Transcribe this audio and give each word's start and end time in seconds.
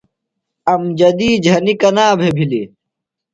امجدی 0.73 1.29
جھنیۡ 1.45 1.77
کنا 1.81 2.07
بھے 2.19 2.27
بِھلیۡ؟ 2.35 2.67